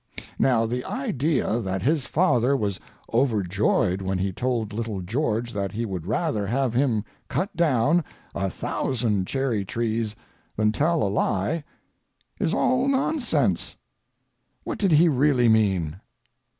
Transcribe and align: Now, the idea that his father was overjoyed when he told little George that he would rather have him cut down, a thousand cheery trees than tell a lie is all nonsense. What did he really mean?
Now, 0.39 0.65
the 0.65 0.83
idea 0.83 1.59
that 1.59 1.83
his 1.83 2.07
father 2.07 2.57
was 2.57 2.79
overjoyed 3.13 4.01
when 4.01 4.17
he 4.17 4.31
told 4.33 4.73
little 4.73 4.99
George 5.01 5.53
that 5.53 5.73
he 5.73 5.85
would 5.85 6.07
rather 6.07 6.47
have 6.47 6.73
him 6.73 7.05
cut 7.27 7.55
down, 7.55 8.03
a 8.33 8.49
thousand 8.49 9.27
cheery 9.27 9.63
trees 9.63 10.15
than 10.55 10.71
tell 10.71 11.03
a 11.03 11.07
lie 11.07 11.63
is 12.39 12.51
all 12.51 12.87
nonsense. 12.87 13.75
What 14.63 14.79
did 14.79 14.93
he 14.93 15.07
really 15.07 15.47
mean? 15.47 15.99